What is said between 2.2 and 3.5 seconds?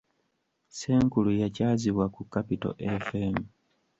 Capital Fm.